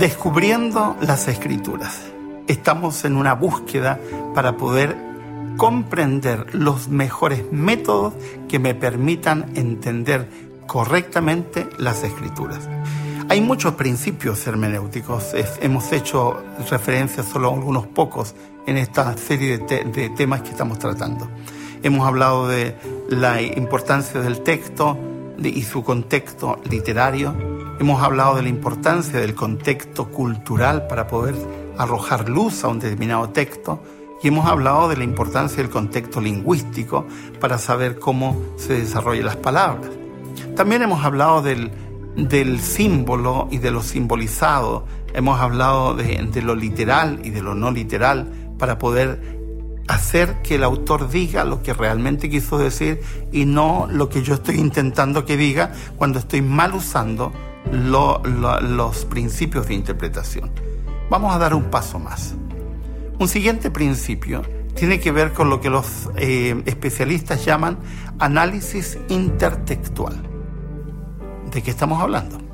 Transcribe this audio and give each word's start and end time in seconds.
Descubriendo 0.00 0.96
las 1.02 1.28
escrituras. 1.28 2.00
Estamos 2.46 3.04
en 3.04 3.16
una 3.16 3.34
búsqueda 3.34 4.00
para 4.34 4.56
poder 4.56 4.96
comprender 5.58 6.54
los 6.54 6.88
mejores 6.88 7.44
métodos 7.52 8.14
que 8.48 8.58
me 8.58 8.74
permitan 8.74 9.52
entender 9.56 10.26
correctamente 10.66 11.68
las 11.76 12.02
escrituras. 12.02 12.66
Hay 13.28 13.42
muchos 13.42 13.74
principios 13.74 14.46
hermenéuticos, 14.46 15.34
hemos 15.60 15.92
hecho 15.92 16.42
referencia 16.70 17.22
solo 17.22 17.50
a 17.50 17.54
algunos 17.54 17.86
pocos 17.86 18.34
en 18.66 18.78
esta 18.78 19.14
serie 19.18 19.58
de, 19.58 20.10
temas 20.16 20.40
que 20.40 20.48
estamos 20.48 20.78
tratando. 20.78 21.28
Hemos 21.82 22.08
hablado 22.08 22.48
de 22.48 22.74
la 23.10 23.42
importancia 23.42 24.22
del 24.22 24.40
texto 24.40 24.96
y 25.48 25.62
su 25.62 25.82
contexto 25.82 26.60
literario, 26.68 27.34
hemos 27.80 28.02
hablado 28.02 28.36
de 28.36 28.42
la 28.42 28.48
importancia 28.48 29.18
del 29.18 29.34
contexto 29.34 30.10
cultural 30.10 30.86
para 30.86 31.06
poder 31.06 31.34
arrojar 31.78 32.28
luz 32.28 32.62
a 32.62 32.68
un 32.68 32.78
determinado 32.78 33.30
texto, 33.30 33.82
y 34.22 34.28
hemos 34.28 34.46
hablado 34.46 34.88
de 34.88 34.98
la 34.98 35.04
importancia 35.04 35.62
del 35.62 35.70
contexto 35.70 36.20
lingüístico 36.20 37.06
para 37.40 37.56
saber 37.56 37.98
cómo 37.98 38.36
se 38.56 38.74
desarrollan 38.74 39.24
las 39.24 39.36
palabras. 39.36 39.90
También 40.54 40.82
hemos 40.82 41.02
hablado 41.04 41.40
del, 41.40 41.70
del 42.16 42.60
símbolo 42.60 43.48
y 43.50 43.58
de 43.58 43.70
lo 43.70 43.82
simbolizado, 43.82 44.84
hemos 45.14 45.40
hablado 45.40 45.94
de, 45.94 46.28
de 46.30 46.42
lo 46.42 46.54
literal 46.54 47.20
y 47.24 47.30
de 47.30 47.40
lo 47.40 47.54
no 47.54 47.70
literal 47.70 48.30
para 48.58 48.78
poder 48.78 49.39
hacer 49.90 50.40
que 50.42 50.54
el 50.54 50.64
autor 50.64 51.10
diga 51.10 51.44
lo 51.44 51.62
que 51.62 51.72
realmente 51.72 52.30
quiso 52.30 52.58
decir 52.58 53.00
y 53.32 53.44
no 53.44 53.88
lo 53.90 54.08
que 54.08 54.22
yo 54.22 54.34
estoy 54.34 54.56
intentando 54.56 55.24
que 55.24 55.36
diga 55.36 55.72
cuando 55.96 56.18
estoy 56.20 56.42
mal 56.42 56.74
usando 56.74 57.32
los 57.72 59.04
principios 59.06 59.66
de 59.66 59.74
interpretación. 59.74 60.50
Vamos 61.10 61.34
a 61.34 61.38
dar 61.38 61.54
un 61.54 61.64
paso 61.64 61.98
más. 61.98 62.34
Un 63.18 63.28
siguiente 63.28 63.70
principio 63.70 64.42
tiene 64.74 65.00
que 65.00 65.10
ver 65.10 65.32
con 65.32 65.50
lo 65.50 65.60
que 65.60 65.70
los 65.70 66.08
eh, 66.16 66.62
especialistas 66.66 67.44
llaman 67.44 67.78
análisis 68.18 68.96
intertextual. 69.08 70.22
¿De 71.52 71.62
qué 71.62 71.70
estamos 71.70 72.00
hablando? 72.00 72.49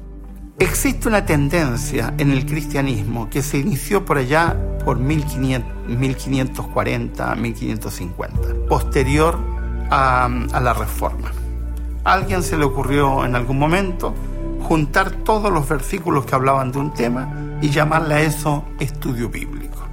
Existe 0.59 1.07
una 1.07 1.27
tendencia 1.27 2.15
en 2.17 2.33
el 2.33 2.47
cristianismo 2.47 3.29
que 3.29 3.43
se 3.43 3.59
inició 3.59 4.07
por 4.07 4.17
allá 4.17 4.57
por 4.87 4.99
1540, 4.99 7.35
1550, 7.35 8.39
posterior 8.67 9.39
a, 9.91 10.25
a 10.25 10.61
la 10.61 10.73
Reforma. 10.73 11.31
A 12.05 12.15
alguien 12.15 12.43
se 12.43 12.57
le 12.57 12.65
ocurrió 12.65 13.27
en 13.27 13.37
algún 13.37 13.59
momento 13.59 14.15
juntar 14.63 15.11
todos 15.11 15.53
los 15.53 15.69
versículos 15.69 16.25
que 16.25 16.35
hablaban 16.35 16.73
de 16.73 16.79
un 16.79 16.95
tema 16.95 17.59
y 17.61 17.69
llamarle 17.69 18.15
a 18.15 18.23
eso 18.23 18.65
estudio 18.81 19.29
bíblico. 19.29 19.87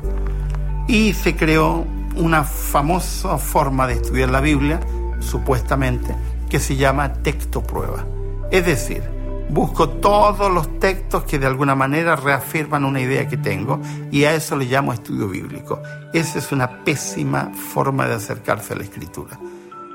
Y 0.87 1.11
se 1.11 1.35
creó 1.35 1.85
una 2.15 2.45
famosa 2.45 3.37
forma 3.37 3.85
de 3.85 3.95
estudiar 3.95 4.29
la 4.29 4.39
Biblia, 4.39 4.79
supuestamente, 5.19 6.15
que 6.47 6.61
se 6.61 6.77
llama 6.77 7.11
texto 7.11 7.61
prueba. 7.61 8.05
Es 8.49 8.65
decir, 8.65 9.12
busco 9.53 9.87
todos 9.87 10.51
los 10.51 10.79
textos 10.79 11.23
que 11.25 11.37
de 11.37 11.45
alguna 11.45 11.75
manera 11.75 12.15
reafirman 12.15 12.85
una 12.85 12.99
idea 12.99 13.27
que 13.27 13.37
tengo 13.37 13.79
y 14.11 14.23
a 14.23 14.33
eso 14.33 14.55
le 14.55 14.65
llamo 14.65 14.93
estudio 14.93 15.27
bíblico. 15.27 15.79
Esa 16.11 16.39
es 16.39 16.51
una 16.51 16.83
pésima 16.83 17.51
forma 17.53 18.07
de 18.07 18.15
acercarse 18.15 18.73
a 18.73 18.77
la 18.77 18.83
escritura. 18.83 19.39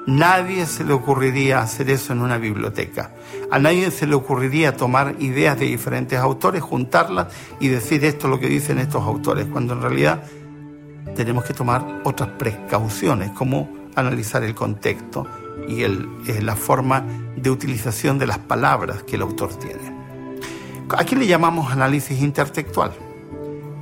Nadie 0.07 0.65
se 0.65 0.85
le 0.85 0.95
ocurriría 0.95 1.59
hacer 1.59 1.91
eso 1.91 2.13
en 2.13 2.23
una 2.23 2.39
biblioteca. 2.39 3.11
A 3.51 3.59
nadie 3.59 3.91
se 3.91 4.07
le 4.07 4.15
ocurriría 4.15 4.77
tomar 4.77 5.17
ideas 5.19 5.59
de 5.59 5.67
diferentes 5.67 6.19
autores, 6.19 6.63
juntarlas 6.63 7.27
y 7.61 7.69
decir 7.69 8.05
esto 8.05 8.27
es 8.29 8.31
lo 8.31 8.41
que 8.41 8.49
dicen 8.49 8.79
estos 8.79 9.03
autores, 9.03 9.47
cuando 9.47 9.75
en 9.75 9.83
realidad 9.83 10.23
tenemos 11.15 11.45
que 11.45 11.53
tomar 11.53 12.01
otras 12.05 12.31
precauciones, 12.39 13.33
como 13.33 13.69
analizar 13.97 14.45
el 14.45 14.55
contexto 14.55 15.27
y 15.69 15.83
el, 15.83 16.09
eh, 16.27 16.41
la 16.43 16.57
forma 16.57 17.05
de 17.37 17.51
utilización 17.51 18.19
de 18.19 18.27
las 18.27 18.39
palabras 18.39 19.03
que 19.03 19.17
el 19.17 19.23
autor 19.23 19.55
tiene. 19.55 19.97
Aquí 20.97 21.15
le 21.15 21.27
llamamos 21.27 21.71
análisis 21.71 22.21
intertextual. 22.21 22.93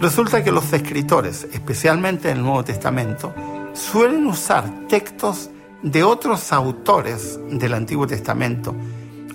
Resulta 0.01 0.43
que 0.45 0.51
los 0.51 0.73
escritores, 0.73 1.47
especialmente 1.53 2.31
en 2.31 2.39
el 2.39 2.43
Nuevo 2.43 2.65
Testamento, 2.65 3.33
suelen 3.73 4.27
usar 4.27 4.89
textos 4.89 5.51
de 5.83 6.03
otros 6.03 6.53
autores 6.53 7.39
del 7.49 7.75
Antiguo 7.75 8.07
Testamento 8.07 8.75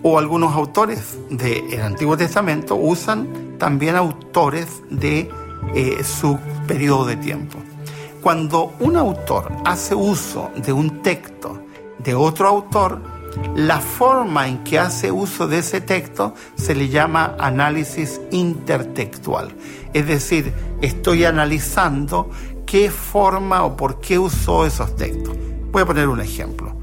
o 0.04 0.18
algunos 0.18 0.56
autores 0.56 1.18
del 1.30 1.82
Antiguo 1.82 2.18
Testamento 2.18 2.76
usan 2.76 3.58
también 3.58 3.96
autores 3.96 4.82
de 4.90 5.30
eh, 5.76 6.04
su 6.04 6.38
periodo 6.68 7.06
de 7.06 7.16
tiempo. 7.18 7.60
Cuando 8.22 8.74
un 8.80 8.98
autor 8.98 9.52
hace 9.66 9.96
uso 9.96 10.52
de 10.58 10.74
un 10.74 11.02
texto 11.02 11.64
de 12.04 12.16
otro 12.16 12.48
autor, 12.48 13.02
la 13.56 13.80
forma 13.80 14.48
en 14.48 14.64
que 14.64 14.80
hace 14.80 15.12
uso 15.12 15.48
de 15.48 15.60
ese 15.60 15.82
texto 15.82 16.34
se 16.56 16.76
le 16.76 16.90
llama 16.90 17.36
análisis 17.40 18.22
intertextual. 18.32 19.54
Es 19.94 20.08
decir, 20.08 20.54
estoy 20.82 21.26
analizando 21.26 22.30
qué 22.66 22.90
forma 22.92 23.64
o 23.64 23.76
por 23.76 24.00
qué 24.00 24.20
usó 24.20 24.66
esos 24.66 24.96
textos. 24.96 25.36
Voy 25.72 25.84
a 25.84 25.86
poner 25.86 26.08
un 26.08 26.22
ejemplo. 26.22 26.74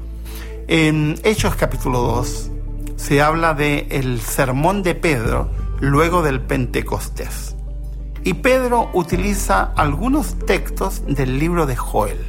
En 0.67 1.19
Hechos 1.23 1.55
capítulo 1.55 1.99
2 2.01 2.51
se 2.95 3.21
habla 3.21 3.53
del 3.53 3.87
el 3.89 4.21
sermón 4.21 4.83
de 4.83 4.93
Pedro 4.93 5.49
luego 5.79 6.21
del 6.21 6.41
Pentecostés. 6.41 7.55
Y 8.23 8.33
Pedro 8.33 8.89
utiliza 8.93 9.71
algunos 9.75 10.37
textos 10.45 11.03
del 11.07 11.39
libro 11.39 11.65
de 11.65 11.75
Joel, 11.75 12.19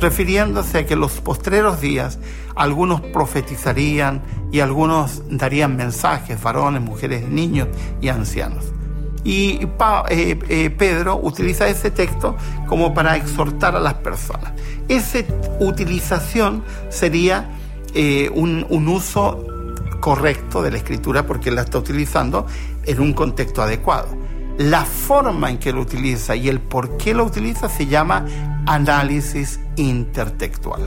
refiriéndose 0.00 0.78
a 0.78 0.86
que 0.86 0.94
en 0.94 1.00
los 1.00 1.20
postreros 1.20 1.80
días 1.80 2.18
algunos 2.56 3.00
profetizarían 3.00 4.22
y 4.50 4.60
algunos 4.60 5.22
darían 5.28 5.76
mensajes, 5.76 6.42
varones, 6.42 6.82
mujeres, 6.82 7.28
niños 7.28 7.68
y 8.00 8.08
ancianos. 8.08 8.72
Y 9.22 9.60
eh, 10.08 10.38
eh, 10.48 10.70
Pedro 10.70 11.20
utiliza 11.22 11.68
ese 11.68 11.90
texto 11.90 12.36
como 12.66 12.94
para 12.94 13.16
exhortar 13.16 13.76
a 13.76 13.80
las 13.80 13.94
personas. 13.94 14.52
Esa 14.88 15.18
utilización 15.60 16.64
sería 16.88 17.50
eh, 17.94 18.30
un, 18.34 18.66
un 18.70 18.88
uso 18.88 19.46
correcto 20.00 20.62
de 20.62 20.70
la 20.70 20.78
escritura 20.78 21.26
porque 21.26 21.50
la 21.50 21.60
está 21.60 21.78
utilizando 21.78 22.46
en 22.86 23.00
un 23.00 23.12
contexto 23.12 23.62
adecuado 23.62 24.20
la 24.60 24.84
forma 24.84 25.48
en 25.48 25.56
que 25.56 25.72
lo 25.72 25.80
utiliza 25.80 26.36
y 26.36 26.50
el 26.50 26.60
por 26.60 26.98
qué 26.98 27.14
lo 27.14 27.24
utiliza 27.24 27.70
se 27.70 27.86
llama 27.86 28.26
análisis 28.70 29.58
intertextual. 29.74 30.80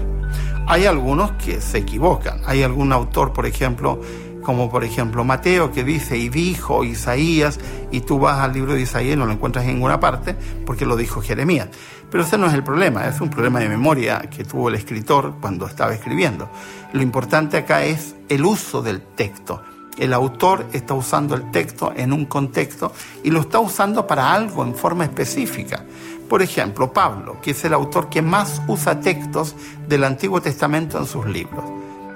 Hay 0.67 0.85
algunos 0.85 1.31
que 1.33 1.59
se 1.59 1.79
equivocan. 1.79 2.39
Hay 2.45 2.63
algún 2.63 2.93
autor, 2.93 3.33
por 3.33 3.45
ejemplo, 3.45 3.99
como 4.41 4.69
por 4.71 4.85
ejemplo 4.85 5.25
Mateo, 5.25 5.73
que 5.73 5.83
dice, 5.83 6.17
y 6.17 6.29
dijo 6.29 6.85
Isaías, 6.85 7.59
y 7.91 7.99
tú 7.99 8.19
vas 8.19 8.39
al 8.39 8.53
libro 8.53 8.73
de 8.73 8.81
Isaías 8.81 9.15
y 9.15 9.19
no 9.19 9.25
lo 9.25 9.33
encuentras 9.33 9.65
en 9.65 9.73
ninguna 9.73 9.99
parte, 9.99 10.33
porque 10.65 10.85
lo 10.85 10.95
dijo 10.95 11.21
Jeremías. 11.21 11.67
Pero 12.09 12.23
ese 12.23 12.37
no 12.37 12.47
es 12.47 12.53
el 12.53 12.63
problema, 12.63 13.05
es 13.05 13.19
un 13.19 13.29
problema 13.29 13.59
de 13.59 13.67
memoria 13.67 14.21
que 14.29 14.45
tuvo 14.45 14.69
el 14.69 14.75
escritor 14.75 15.35
cuando 15.41 15.67
estaba 15.67 15.93
escribiendo. 15.93 16.49
Lo 16.93 17.01
importante 17.01 17.57
acá 17.57 17.83
es 17.83 18.15
el 18.29 18.45
uso 18.45 18.81
del 18.81 19.01
texto 19.01 19.61
el 19.97 20.13
autor 20.13 20.65
está 20.73 20.93
usando 20.93 21.35
el 21.35 21.51
texto 21.51 21.93
en 21.95 22.13
un 22.13 22.25
contexto 22.25 22.91
y 23.23 23.31
lo 23.31 23.41
está 23.41 23.59
usando 23.59 24.07
para 24.07 24.33
algo 24.33 24.63
en 24.63 24.75
forma 24.75 25.03
específica. 25.03 25.85
Por 26.29 26.41
ejemplo, 26.41 26.91
Pablo, 26.91 27.39
que 27.41 27.51
es 27.51 27.63
el 27.65 27.73
autor 27.73 28.09
que 28.09 28.21
más 28.21 28.61
usa 28.67 28.99
textos 28.99 29.55
del 29.87 30.03
Antiguo 30.03 30.41
Testamento 30.41 30.97
en 30.97 31.05
sus 31.05 31.25
libros. 31.25 31.63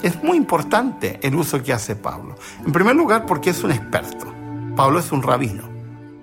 Es 0.01 0.23
muy 0.23 0.37
importante 0.37 1.19
el 1.21 1.35
uso 1.35 1.61
que 1.61 1.73
hace 1.73 1.95
Pablo. 1.95 2.35
En 2.65 2.71
primer 2.71 2.95
lugar, 2.95 3.25
porque 3.25 3.51
es 3.51 3.63
un 3.63 3.71
experto. 3.71 4.27
Pablo 4.75 4.99
es 4.99 5.11
un 5.11 5.23
rabino 5.23 5.77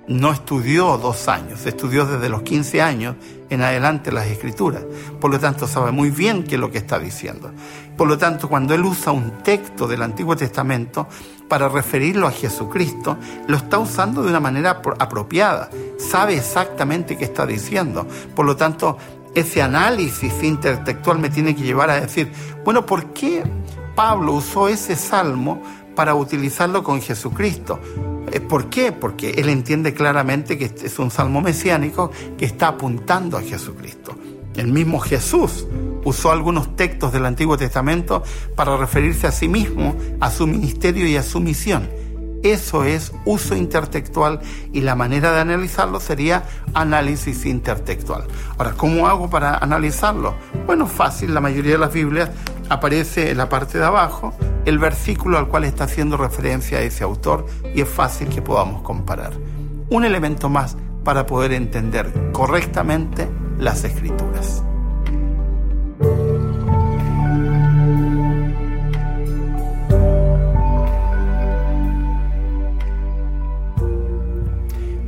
no 0.07 0.33
estudió 0.33 0.99
dos 0.99 1.29
años, 1.29 1.65
estudió 1.67 2.05
desde 2.05 2.29
los 2.29 2.43
15 2.43 2.83
años 2.83 3.17
en 3.51 3.63
adelante 3.63 4.13
las 4.13 4.27
escrituras. 4.27 4.85
Por 5.21 5.31
lo 5.31 5.39
tanto, 5.39 5.67
sabe 5.67 5.93
muy 5.93 6.11
bien 6.11 6.45
qué 6.45 6.55
es 6.55 6.61
lo 6.61 6.71
que 6.71 6.79
está 6.79 6.99
diciendo. 6.99 7.51
Por 7.97 8.09
lo 8.09 8.19
tanto, 8.19 8.49
cuando 8.49 8.75
él 8.75 8.85
usa 8.85 9.13
un 9.13 9.43
texto 9.43 9.87
del 9.87 10.03
Antiguo 10.03 10.37
Testamento 10.37 11.07
para 11.49 11.69
referirlo 11.69 12.27
a 12.27 12.33
Jesucristo, 12.33 13.17
lo 13.47 13.57
está 13.57 13.79
usando 13.79 14.23
de 14.23 14.31
una 14.31 14.41
manera 14.41 14.83
apropiada. 14.99 15.71
Sabe 15.99 16.37
exactamente 16.37 17.17
qué 17.17 17.25
está 17.25 17.47
diciendo. 17.47 18.07
Por 18.35 18.47
lo 18.47 18.57
tanto, 18.57 18.99
ese 19.35 19.63
análisis 19.63 20.43
intertextual 20.43 21.19
me 21.19 21.31
tiene 21.31 21.55
que 21.55 21.63
llevar 21.63 21.91
a 21.91 22.01
decir, 22.01 22.33
bueno, 22.65 22.87
¿por 22.87 23.13
qué 23.13 23.43
Pablo 23.95 24.33
usó 24.33 24.69
ese 24.69 24.97
salmo 24.97 25.63
para 25.95 26.15
utilizarlo 26.15 26.83
con 26.83 27.01
Jesucristo? 27.01 27.81
Eh, 28.33 28.41
¿Por 28.41 28.71
qué? 28.71 28.93
Porque 28.93 29.31
él 29.31 29.49
entiende 29.49 29.95
claramente 29.95 30.59
que 30.59 30.65
es 30.65 30.99
un 30.99 31.11
salmo 31.11 31.41
mesiánico 31.41 32.11
que 32.37 32.45
está 32.45 32.69
apuntando 32.69 33.37
a 33.37 33.43
Jesucristo. 33.43 34.17
El 34.57 34.69
mismo 34.69 35.01
Jesús 35.01 35.67
usó 36.05 36.31
algunos 36.31 36.77
textos 36.77 37.13
del 37.13 37.27
Antiguo 37.27 37.57
Testamento 37.57 38.23
para 38.55 38.77
referirse 38.77 39.27
a 39.27 39.33
sí 39.33 39.49
mismo, 39.49 39.97
a 40.21 40.31
su 40.31 40.47
ministerio 40.47 41.07
y 41.07 41.17
a 41.17 41.23
su 41.23 41.41
misión. 41.41 41.89
Eso 42.45 42.85
es 42.85 43.11
uso 43.25 43.57
intertextual 43.57 44.39
y 44.71 44.83
la 44.83 44.95
manera 44.95 45.33
de 45.33 45.41
analizarlo 45.41 45.99
sería 45.99 46.45
análisis 46.75 47.47
intertextual. 47.47 48.25
Ahora, 48.59 48.75
¿cómo 48.77 49.09
hago 49.09 49.31
para 49.31 49.57
analizarlo? 49.57 50.35
Bueno, 50.67 50.87
fácil, 50.87 51.33
la 51.33 51.41
mayoría 51.41 51.73
de 51.73 51.79
las 51.79 51.95
Biblias 51.95 52.31
aparece 52.69 53.31
en 53.31 53.39
la 53.39 53.49
parte 53.49 53.79
de 53.79 53.85
abajo 53.85 54.35
el 54.67 54.79
versículo 54.79 55.39
al 55.39 55.49
cual 55.49 55.65
está 55.65 55.85
haciendo 55.85 56.19
referencia 56.19 56.83
ese 56.83 57.03
autor 57.03 57.47
y 57.75 57.81
es 57.81 57.89
fácil 57.89 58.29
que 58.29 58.43
podamos 58.43 58.83
comparar. 58.83 59.33
Un 59.89 60.05
elemento 60.05 60.51
más 60.51 60.77
para 61.03 61.25
poder 61.25 61.53
entender 61.53 62.13
correctamente 62.33 63.27
las 63.59 63.85
escrituras. 63.85 64.63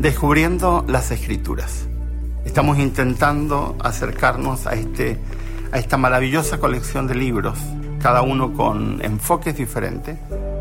Descubriendo 0.07 0.85
las 0.87 1.11
escrituras. 1.11 1.89
Estamos 2.45 2.79
intentando 2.79 3.75
acercarnos 3.81 4.69
a, 4.69 4.75
este, 4.75 5.19
a 5.73 5.81
esta 5.81 5.97
maravillosa 5.97 6.61
colección 6.61 7.09
de 7.09 7.17
libros, 7.17 7.59
cada 8.01 8.23
uno 8.23 8.53
con 8.53 9.05
enfoques 9.05 9.57
diferentes, 9.57 10.17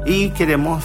y 0.08 0.32
queremos 0.32 0.84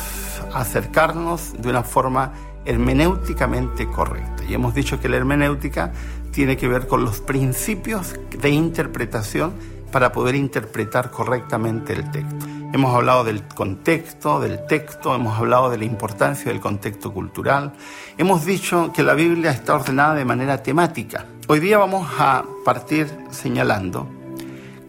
acercarnos 0.53 1.55
de 1.57 1.71
una 1.71 1.85
forma 1.85 2.35
hermenéuticamente 2.67 3.87
correcta. 3.87 4.45
Y 4.47 4.53
hemos 4.53 4.75
dicho 4.75 5.01
que 5.01 5.09
la 5.09 5.17
hermenéutica 5.17 5.93
tiene 6.31 6.59
que 6.59 6.69
ver 6.69 6.87
con 6.87 7.03
los 7.03 7.23
principios 7.23 8.15
de 8.43 8.51
interpretación 8.51 9.55
para 9.91 10.13
poder 10.13 10.35
interpretar 10.35 11.11
correctamente 11.11 11.95
el 11.95 12.11
texto. 12.11 12.60
Hemos 12.73 12.95
hablado 12.95 13.25
del 13.25 13.43
contexto, 13.43 14.39
del 14.39 14.65
texto, 14.67 15.13
hemos 15.13 15.37
hablado 15.37 15.71
de 15.71 15.79
la 15.79 15.85
importancia 15.85 16.53
del 16.53 16.61
contexto 16.61 17.13
cultural, 17.13 17.73
hemos 18.17 18.47
dicho 18.47 18.93
que 18.93 19.03
la 19.03 19.15
Biblia 19.15 19.51
está 19.51 19.75
ordenada 19.75 20.15
de 20.15 20.25
manera 20.25 20.63
temática. 20.63 21.27
Hoy 21.49 21.59
día 21.59 21.79
vamos 21.79 22.09
a 22.17 22.45
partir 22.65 23.09
señalando 23.31 24.09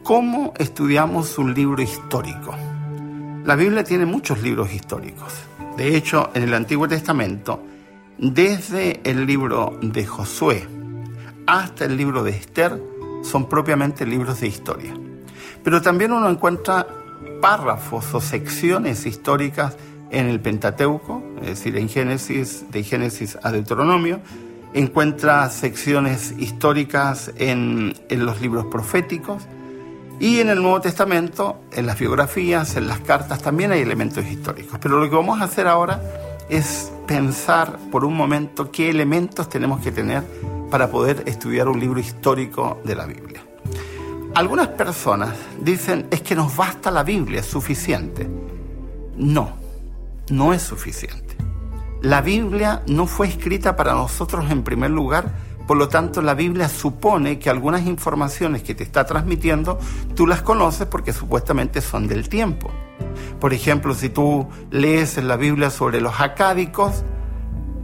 cómo 0.03 0.53
estudiamos 0.59 1.39
un 1.39 1.55
libro 1.55 1.81
histórico. 1.81 2.55
La 3.45 3.55
Biblia 3.55 3.83
tiene 3.83 4.05
muchos 4.05 4.43
libros 4.43 4.71
históricos. 4.71 5.33
De 5.75 5.97
hecho, 5.97 6.29
en 6.35 6.43
el 6.43 6.53
Antiguo 6.53 6.87
Testamento, 6.87 7.63
desde 8.19 9.01
el 9.03 9.25
libro 9.25 9.79
de 9.81 10.05
Josué 10.05 10.67
hasta 11.47 11.85
el 11.85 11.97
libro 11.97 12.23
de 12.23 12.29
Esther, 12.29 12.79
son 13.23 13.49
propiamente 13.49 14.05
libros 14.05 14.39
de 14.39 14.47
historia. 14.47 14.93
Pero 15.63 15.81
también 15.81 16.11
uno 16.11 16.29
encuentra 16.29 16.85
párrafos 17.41 18.13
o 18.13 18.21
secciones 18.21 19.05
históricas 19.05 19.75
en 20.11 20.27
el 20.27 20.39
Pentateuco, 20.39 21.23
es 21.41 21.47
decir, 21.47 21.77
en 21.77 21.89
Génesis, 21.89 22.65
de 22.71 22.83
Génesis 22.83 23.37
a 23.41 23.51
Deuteronomio, 23.51 24.19
encuentra 24.73 25.49
secciones 25.49 26.33
históricas 26.37 27.31
en, 27.37 27.93
en, 28.09 28.25
los 28.25 28.39
libros 28.39 28.65
proféticos 28.65 29.43
y 30.19 30.39
en 30.39 30.49
el 30.49 30.61
Nuevo 30.61 30.79
Testamento, 30.81 31.59
en 31.73 31.87
las 31.87 31.97
biografías, 31.97 32.77
en 32.77 32.87
las 32.87 32.99
cartas, 32.99 33.41
también 33.41 33.71
hay 33.71 33.81
elementos 33.81 34.25
históricos. 34.25 34.79
Pero 34.81 34.99
lo 34.99 35.09
que 35.09 35.15
vamos 35.15 35.41
a 35.41 35.45
hacer 35.45 35.67
ahora 35.67 35.99
es 36.47 36.91
pensar 37.07 37.79
por 37.91 38.05
un 38.05 38.15
momento 38.15 38.71
qué 38.71 38.89
elementos 38.89 39.49
tenemos 39.49 39.81
que 39.81 39.91
tener 39.91 40.23
para 40.69 40.91
poder 40.91 41.23
estudiar 41.25 41.67
un 41.67 41.79
libro 41.79 41.99
histórico 41.99 42.79
de 42.83 42.95
la 42.95 43.05
Biblia. 43.05 43.50
Algunas 44.33 44.69
personas 44.69 45.35
dicen 45.59 46.07
es 46.09 46.21
que 46.21 46.35
nos 46.35 46.55
basta 46.55 46.89
la 46.89 47.03
Biblia, 47.03 47.41
es 47.41 47.45
suficiente. 47.45 48.29
No, 49.17 49.57
no 50.29 50.53
es 50.53 50.61
suficiente. 50.61 51.35
La 52.01 52.21
Biblia 52.21 52.81
no 52.87 53.07
fue 53.07 53.27
escrita 53.27 53.75
para 53.75 53.93
nosotros 53.93 54.49
en 54.49 54.63
primer 54.63 54.89
lugar, 54.89 55.33
por 55.67 55.75
lo 55.75 55.89
tanto 55.89 56.21
la 56.21 56.33
Biblia 56.33 56.69
supone 56.69 57.39
que 57.39 57.49
algunas 57.49 57.85
informaciones 57.85 58.63
que 58.63 58.73
te 58.73 58.83
está 58.83 59.05
transmitiendo 59.05 59.77
tú 60.15 60.25
las 60.25 60.41
conoces 60.41 60.87
porque 60.87 61.11
supuestamente 61.11 61.81
son 61.81 62.07
del 62.07 62.29
tiempo. 62.29 62.71
Por 63.37 63.53
ejemplo, 63.53 63.93
si 63.93 64.09
tú 64.09 64.47
lees 64.71 65.17
la 65.17 65.35
Biblia 65.35 65.69
sobre 65.69 65.99
los 65.99 66.21
acádicos, 66.21 67.03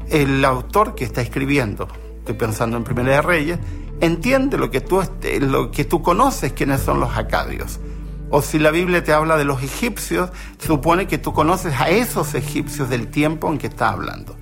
el 0.10 0.44
autor 0.46 0.96
que 0.96 1.04
está 1.04 1.22
escribiendo, 1.22 1.90
estoy 2.20 2.36
pensando 2.36 2.78
en 2.78 2.86
Primera 2.86 3.16
de 3.16 3.22
Reyes, 3.22 3.60
entiende 4.02 4.58
lo 4.58 4.72
que 4.72 4.82
tú, 4.82 5.02
lo 5.42 5.72
que 5.72 5.86
tú 5.86 6.02
conoces 6.02 6.54
quiénes 6.54 6.82
son 6.82 7.00
los 7.00 7.18
acadios. 7.18 7.80
O 8.30 8.42
si 8.42 8.60
la 8.60 8.72
Biblia 8.72 9.04
te 9.04 9.14
habla 9.14 9.38
de 9.38 9.46
los 9.46 9.64
egipcios, 9.64 10.32
supone 10.58 11.08
que 11.08 11.18
tú 11.18 11.34
conoces 11.34 11.74
a 11.80 11.90
esos 11.90 12.34
egipcios 12.36 12.90
del 12.90 13.08
tiempo 13.08 13.50
en 13.50 13.58
que 13.58 13.68
está 13.68 13.90
hablando. 13.90 14.36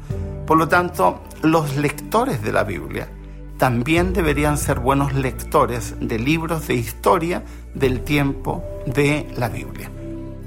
Por 0.48 0.58
lo 0.58 0.68
tanto, 0.68 1.22
los 1.44 1.76
lectores 1.78 2.42
de 2.42 2.52
la 2.52 2.64
Biblia 2.64 3.08
también 3.58 4.14
deberían 4.14 4.58
ser 4.58 4.80
buenos 4.80 5.14
lectores 5.14 5.96
de 6.00 6.20
libros 6.20 6.68
de 6.68 6.76
historia 6.76 7.44
del 7.74 8.02
tiempo 8.02 8.64
de 8.86 9.32
la 9.38 9.50
Biblia. 9.50 9.90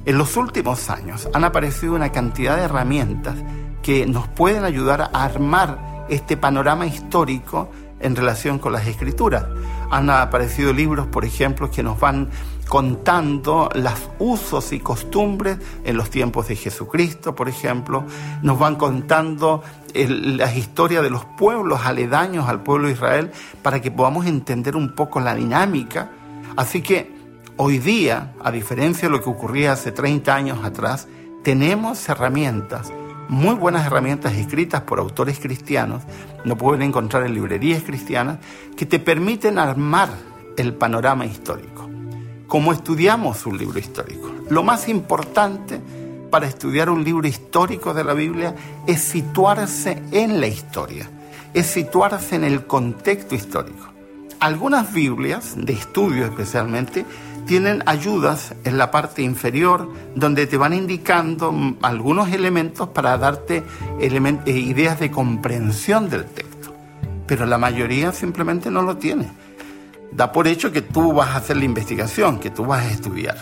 En 0.05 0.19
los 0.19 0.37
últimos 0.37 0.91
años 0.91 1.29
han 1.33 1.45
aparecido 1.45 1.95
una 1.95 2.13
cantidad 2.13 2.57
de 2.57 2.63
herramientas 2.63 3.37
que 3.83 4.07
nos 4.07 4.29
pueden 4.29 4.65
ayudar 4.65 5.11
a 5.13 5.25
armar 5.25 6.07
este 6.09 6.37
panorama 6.37 6.87
histórico 6.87 7.71
en 8.01 8.17
relación 8.17 8.59
con 8.59 8.73
las 8.73 8.87
escrituras. 8.87 9.45
Han 9.91 10.11
aparecido 10.11 10.73
libros, 10.73 11.07
por 11.07 11.25
ejemplo, 11.25 11.71
que 11.71 11.83
nos 11.83 11.99
van 11.99 12.29
contando 12.69 13.71
los 13.75 14.11
usos 14.19 14.73
y 14.73 14.81
costumbres 14.81 15.59
en 15.85 15.97
los 15.97 16.11
tiempos 16.11 16.49
de 16.49 16.57
Jesucristo, 16.57 17.35
por 17.35 17.49
ejemplo. 17.49 18.05
Nos 18.43 18.59
van 18.59 18.77
contando 18.77 19.63
las 19.95 20.57
historias 20.57 21.03
de 21.03 21.11
los 21.11 21.25
pueblos 21.25 21.81
aledaños 21.85 22.49
al 22.49 22.63
pueblo 22.63 22.89
de 22.89 22.95
Israel 22.95 23.33
para 23.63 23.81
que 23.81 23.91
podamos 23.91 24.27
entender 24.27 24.77
un 24.77 24.95
poco 24.95 25.21
la 25.21 25.35
dinámica. 25.35 26.11
Así 26.57 26.83
que 26.83 27.11
hoy 27.57 27.79
día, 27.79 28.35
a 28.45 28.51
diferencia 28.51 29.09
de 29.09 29.17
lo 29.17 29.23
que 29.23 29.31
ocurría 29.31 29.73
hace 29.73 29.91
30 29.91 30.35
años 30.35 30.65
atrás, 30.65 31.09
tenemos 31.43 32.07
herramientas 32.09 32.93
muy 33.29 33.55
buenas 33.55 33.87
herramientas 33.87 34.35
escritas 34.35 34.83
por 34.83 34.99
autores 34.99 35.39
cristianos, 35.39 36.03
no 36.45 36.57
pueden 36.57 36.83
encontrar 36.83 37.25
en 37.27 37.35
librerías 37.35 37.83
cristianas, 37.83 38.39
que 38.77 38.87
te 38.87 38.99
permiten 38.99 39.59
armar 39.59 40.09
el 40.57 40.75
panorama 40.75 41.27
histórico. 41.27 41.89
¿Cómo 42.47 42.73
estudiamos 42.73 43.45
un 43.45 43.59
libro 43.59 43.79
histórico? 43.79 44.33
Lo 44.49 44.63
más 44.63 44.89
importante 44.89 45.81
para 46.31 46.47
estudiar 46.47 46.89
un 46.91 47.05
libro 47.05 47.29
histórico 47.29 47.93
de 47.93 48.05
la 48.05 48.15
Biblia 48.15 48.55
es 48.87 49.03
situarse 49.03 50.03
en 50.11 50.41
la 50.41 50.47
historia, 50.47 51.09
es 51.53 51.67
situarse 51.67 52.37
en 52.37 52.45
el 52.45 52.67
contexto 52.67 53.35
histórico. 53.35 53.89
Algunas 54.41 54.93
Biblias, 54.93 55.55
de 55.57 55.73
estudio 55.73 56.25
especialmente, 56.25 57.05
tienen 57.49 57.83
ayudas 57.87 58.55
en 58.65 58.77
la 58.77 58.91
parte 58.91 59.23
inferior 59.23 59.91
donde 60.15 60.47
te 60.47 60.59
van 60.59 60.75
indicando 60.75 61.53
algunos 61.81 62.31
elementos 62.31 62.91
para 62.91 63.17
darte 63.17 63.65
eh, 63.99 64.53
ideas 64.55 65.01
de 65.01 65.11
comprensión 65.11 66.11
del 66.11 66.27
texto. 66.27 66.75
Pero 67.27 67.47
la 67.47 67.57
mayoría 67.57 68.13
simplemente 68.13 68.71
no 68.71 68.83
lo 68.83 68.99
tiene. 68.99 69.31
Da 70.13 70.31
por 70.31 70.47
hecho 70.47 70.71
que 70.71 70.83
tú 70.83 71.15
vas 71.15 71.31
a 71.31 71.37
hacer 71.37 71.57
la 71.57 71.65
investigación, 71.65 72.39
que 72.39 72.51
tú 72.51 72.67
vas 72.67 72.85
a 72.85 72.91
estudiar. 72.91 73.39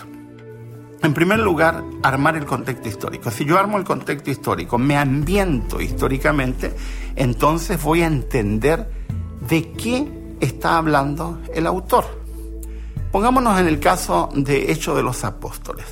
En 1.03 1.13
primer 1.13 1.41
lugar, 1.41 1.83
armar 2.05 2.37
el 2.37 2.45
contexto 2.45 2.89
histórico. 2.89 3.33
Si 3.33 3.45
yo 3.45 3.59
armo 3.59 3.77
el 3.77 3.85
contexto 3.85 4.31
histórico, 4.31 4.79
me 4.79 4.97
ambiento 4.97 5.81
históricamente, 5.81 6.73
entonces 7.17 7.83
voy 7.83 8.03
a 8.03 8.07
entender 8.07 8.89
de 9.49 9.73
qué 9.73 10.37
está 10.39 10.79
hablando 10.79 11.41
el 11.53 11.67
autor. 11.67 12.26
Pongámonos 13.13 13.59
en 13.59 13.69
el 13.69 13.81
caso 13.81 14.29
de 14.35 14.73
Hechos 14.73 14.97
de 14.97 15.03
los 15.03 15.25
Apóstoles. 15.25 15.87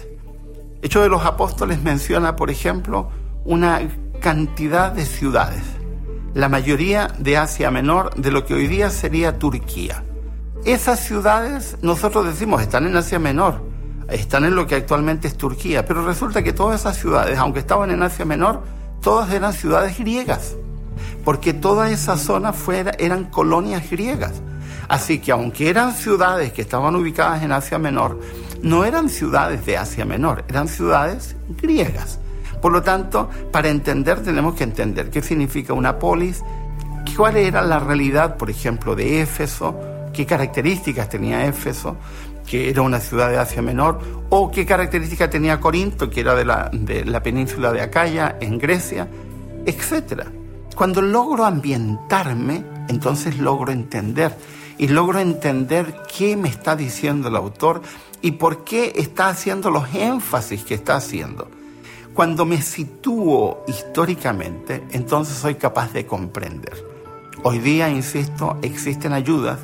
Hechos 0.82 1.02
de 1.02 1.08
los 1.08 1.24
Apóstoles 1.24 1.82
menciona, 1.82 2.36
por 2.36 2.50
ejemplo, 2.50 3.08
una 3.44 3.80
cantidad 4.20 4.92
de 4.92 5.06
ciudades, 5.06 5.62
la 6.34 6.48
mayoría 6.48 7.08
de 7.18 7.36
Asia 7.36 7.70
Menor, 7.70 8.14
de 8.16 8.30
lo 8.30 8.44
que 8.44 8.54
hoy 8.54 8.66
día 8.66 8.90
sería 8.90 9.38
Turquía. 9.38 10.04
Esas 10.64 11.00
ciudades, 11.00 11.78
nosotros 11.82 12.26
decimos, 12.26 12.60
están 12.60 12.86
en 12.86 12.96
Asia 12.96 13.18
Menor, 13.18 13.62
están 14.10 14.44
en 14.44 14.54
lo 14.54 14.66
que 14.66 14.74
actualmente 14.74 15.28
es 15.28 15.36
Turquía, 15.36 15.86
pero 15.86 16.04
resulta 16.04 16.42
que 16.42 16.52
todas 16.52 16.80
esas 16.80 16.96
ciudades, 16.96 17.38
aunque 17.38 17.60
estaban 17.60 17.90
en 17.90 18.02
Asia 18.02 18.24
Menor, 18.24 18.62
todas 19.00 19.32
eran 19.32 19.52
ciudades 19.52 19.98
griegas, 19.98 20.56
porque 21.24 21.54
toda 21.54 21.90
esa 21.90 22.16
zona 22.18 22.52
eran 22.98 23.24
colonias 23.26 23.88
griegas. 23.90 24.42
Así 24.94 25.18
que 25.18 25.32
aunque 25.32 25.68
eran 25.68 25.92
ciudades 25.92 26.52
que 26.52 26.62
estaban 26.62 26.94
ubicadas 26.94 27.42
en 27.42 27.50
Asia 27.50 27.80
Menor, 27.80 28.20
no 28.62 28.84
eran 28.84 29.08
ciudades 29.08 29.66
de 29.66 29.76
Asia 29.76 30.04
Menor, 30.04 30.44
eran 30.48 30.68
ciudades 30.68 31.34
griegas. 31.60 32.20
Por 32.62 32.70
lo 32.70 32.80
tanto, 32.80 33.28
para 33.50 33.70
entender 33.70 34.22
tenemos 34.22 34.54
que 34.54 34.62
entender 34.62 35.10
qué 35.10 35.20
significa 35.20 35.72
una 35.72 35.98
polis, 35.98 36.44
cuál 37.16 37.38
era 37.38 37.60
la 37.62 37.80
realidad, 37.80 38.36
por 38.36 38.50
ejemplo, 38.50 38.94
de 38.94 39.20
Éfeso, 39.20 39.76
qué 40.12 40.26
características 40.26 41.08
tenía 41.08 41.44
Éfeso, 41.44 41.96
que 42.46 42.70
era 42.70 42.82
una 42.82 43.00
ciudad 43.00 43.30
de 43.30 43.38
Asia 43.38 43.62
Menor, 43.62 43.98
o 44.28 44.52
qué 44.52 44.64
característica 44.64 45.28
tenía 45.28 45.58
Corinto, 45.58 46.08
que 46.08 46.20
era 46.20 46.36
de 46.36 46.44
la, 46.44 46.70
de 46.72 47.04
la 47.04 47.20
península 47.20 47.72
de 47.72 47.80
Acaya, 47.80 48.36
en 48.40 48.58
Grecia, 48.58 49.08
etc. 49.66 50.22
Cuando 50.76 51.02
logro 51.02 51.44
ambientarme, 51.44 52.64
entonces 52.88 53.38
logro 53.38 53.72
entender 53.72 54.36
y 54.78 54.88
logro 54.88 55.20
entender 55.20 55.94
qué 56.16 56.36
me 56.36 56.48
está 56.48 56.76
diciendo 56.76 57.28
el 57.28 57.36
autor 57.36 57.82
y 58.22 58.32
por 58.32 58.64
qué 58.64 58.92
está 58.96 59.28
haciendo 59.28 59.70
los 59.70 59.94
énfasis 59.94 60.64
que 60.64 60.74
está 60.74 60.96
haciendo. 60.96 61.48
Cuando 62.14 62.44
me 62.44 62.62
sitúo 62.62 63.64
históricamente, 63.66 64.84
entonces 64.92 65.36
soy 65.36 65.56
capaz 65.56 65.92
de 65.92 66.06
comprender. 66.06 66.72
Hoy 67.42 67.58
día, 67.58 67.88
insisto, 67.88 68.58
existen 68.62 69.12
ayudas 69.12 69.58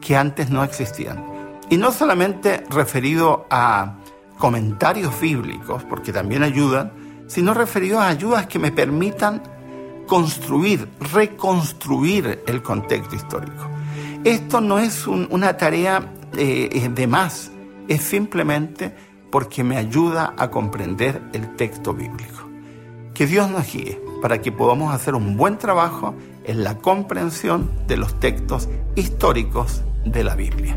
que 0.00 0.16
antes 0.16 0.50
no 0.50 0.62
existían. 0.62 1.24
Y 1.68 1.76
no 1.76 1.90
solamente 1.90 2.62
referido 2.70 3.46
a 3.50 3.96
comentarios 4.38 5.20
bíblicos, 5.20 5.82
porque 5.84 6.12
también 6.12 6.42
ayudan, 6.42 6.92
sino 7.26 7.54
referido 7.54 8.00
a 8.00 8.08
ayudas 8.08 8.46
que 8.46 8.58
me 8.58 8.70
permitan 8.70 9.42
construir, 10.06 10.88
reconstruir 11.12 12.44
el 12.46 12.62
contexto 12.62 13.16
histórico. 13.16 13.75
Esto 14.26 14.60
no 14.60 14.80
es 14.80 15.06
una 15.06 15.56
tarea 15.56 16.12
eh, 16.36 16.90
de 16.92 17.06
más, 17.06 17.52
es 17.86 18.02
simplemente 18.02 18.92
porque 19.30 19.62
me 19.62 19.76
ayuda 19.76 20.34
a 20.36 20.50
comprender 20.50 21.22
el 21.32 21.54
texto 21.54 21.94
bíblico. 21.94 22.50
Que 23.14 23.28
Dios 23.28 23.48
nos 23.48 23.72
guíe 23.72 24.00
para 24.20 24.42
que 24.42 24.50
podamos 24.50 24.92
hacer 24.92 25.14
un 25.14 25.36
buen 25.36 25.58
trabajo 25.58 26.16
en 26.42 26.64
la 26.64 26.76
comprensión 26.78 27.70
de 27.86 27.98
los 27.98 28.18
textos 28.18 28.68
históricos 28.96 29.84
de 30.04 30.24
la 30.24 30.34
Biblia. 30.34 30.76